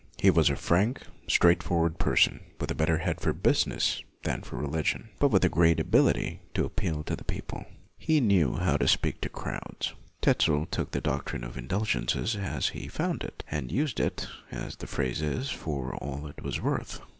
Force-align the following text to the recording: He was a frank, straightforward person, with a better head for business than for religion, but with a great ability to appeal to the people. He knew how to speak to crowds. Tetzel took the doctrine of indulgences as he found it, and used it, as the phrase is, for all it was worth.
He 0.17 0.31
was 0.31 0.49
a 0.49 0.55
frank, 0.55 1.01
straightforward 1.27 1.99
person, 1.99 2.39
with 2.59 2.71
a 2.71 2.73
better 2.73 2.97
head 2.97 3.21
for 3.21 3.33
business 3.33 4.01
than 4.23 4.41
for 4.41 4.55
religion, 4.55 5.09
but 5.19 5.27
with 5.29 5.45
a 5.45 5.47
great 5.47 5.79
ability 5.79 6.39
to 6.55 6.65
appeal 6.65 7.03
to 7.03 7.15
the 7.15 7.23
people. 7.23 7.65
He 7.99 8.19
knew 8.19 8.55
how 8.55 8.77
to 8.77 8.87
speak 8.87 9.21
to 9.21 9.29
crowds. 9.29 9.93
Tetzel 10.19 10.65
took 10.65 10.89
the 10.89 11.01
doctrine 11.01 11.43
of 11.43 11.55
indulgences 11.55 12.35
as 12.35 12.69
he 12.69 12.87
found 12.87 13.23
it, 13.23 13.43
and 13.51 13.71
used 13.71 13.99
it, 13.99 14.27
as 14.49 14.75
the 14.77 14.87
phrase 14.87 15.21
is, 15.21 15.51
for 15.51 15.93
all 15.97 16.25
it 16.25 16.41
was 16.41 16.59
worth. 16.59 16.99